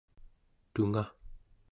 tungaᵉ 0.73 1.03